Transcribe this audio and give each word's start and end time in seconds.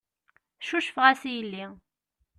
Cucfeɣ-as 0.67 1.21
i 1.29 1.31
yelli. 1.33 1.65